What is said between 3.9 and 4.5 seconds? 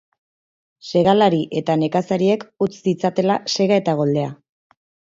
goldea.